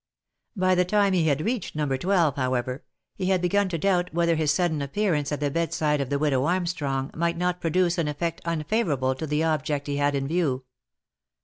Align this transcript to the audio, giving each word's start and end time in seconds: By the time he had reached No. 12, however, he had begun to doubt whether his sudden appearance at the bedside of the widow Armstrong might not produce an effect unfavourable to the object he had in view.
By 0.55 0.73
the 0.73 0.83
time 0.83 1.13
he 1.13 1.27
had 1.27 1.45
reached 1.45 1.75
No. 1.75 1.85
12, 1.95 2.35
however, 2.35 2.83
he 3.13 3.27
had 3.27 3.39
begun 3.39 3.69
to 3.69 3.77
doubt 3.77 4.11
whether 4.11 4.33
his 4.35 4.49
sudden 4.49 4.81
appearance 4.81 5.31
at 5.31 5.41
the 5.41 5.51
bedside 5.51 6.01
of 6.01 6.09
the 6.09 6.17
widow 6.17 6.43
Armstrong 6.45 7.11
might 7.15 7.37
not 7.37 7.61
produce 7.61 7.99
an 7.99 8.07
effect 8.07 8.41
unfavourable 8.43 9.13
to 9.13 9.27
the 9.27 9.43
object 9.43 9.85
he 9.85 9.97
had 9.97 10.15
in 10.15 10.27
view. 10.27 10.63